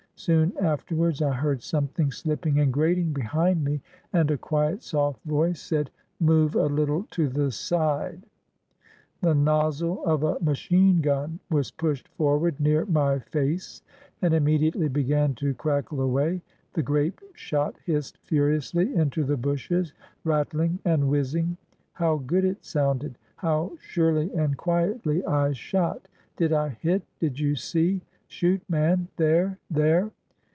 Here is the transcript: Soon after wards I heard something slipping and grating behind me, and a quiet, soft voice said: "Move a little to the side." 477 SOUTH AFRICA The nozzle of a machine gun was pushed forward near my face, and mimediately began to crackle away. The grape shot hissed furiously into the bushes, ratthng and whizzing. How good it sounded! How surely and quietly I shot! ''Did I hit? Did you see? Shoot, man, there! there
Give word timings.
Soon 0.17 0.53
after 0.59 0.95
wards 0.95 1.23
I 1.23 1.33
heard 1.33 1.63
something 1.63 2.11
slipping 2.11 2.59
and 2.59 2.71
grating 2.71 3.11
behind 3.11 3.63
me, 3.63 3.81
and 4.13 4.29
a 4.29 4.37
quiet, 4.37 4.83
soft 4.83 5.23
voice 5.23 5.59
said: 5.59 5.89
"Move 6.19 6.53
a 6.53 6.67
little 6.67 7.07
to 7.09 7.27
the 7.27 7.49
side." 7.49 8.21
477 9.21 9.25
SOUTH 9.25 9.25
AFRICA 9.25 9.25
The 9.25 9.43
nozzle 9.43 10.05
of 10.05 10.23
a 10.23 10.39
machine 10.45 11.01
gun 11.01 11.39
was 11.49 11.71
pushed 11.71 12.07
forward 12.09 12.59
near 12.59 12.85
my 12.85 13.17
face, 13.17 13.81
and 14.21 14.35
mimediately 14.35 14.93
began 14.93 15.33
to 15.37 15.55
crackle 15.55 16.01
away. 16.01 16.43
The 16.73 16.83
grape 16.83 17.19
shot 17.33 17.77
hissed 17.83 18.19
furiously 18.19 18.93
into 18.93 19.23
the 19.23 19.37
bushes, 19.37 19.91
ratthng 20.23 20.77
and 20.85 21.09
whizzing. 21.09 21.57
How 21.93 22.17
good 22.17 22.45
it 22.45 22.63
sounded! 22.63 23.17
How 23.37 23.71
surely 23.79 24.31
and 24.35 24.55
quietly 24.55 25.25
I 25.25 25.53
shot! 25.53 26.07
''Did 26.37 26.53
I 26.53 26.69
hit? 26.69 27.01
Did 27.19 27.39
you 27.39 27.55
see? 27.55 28.01
Shoot, 28.31 28.61
man, 28.69 29.09
there! 29.17 29.57
there 29.69 30.09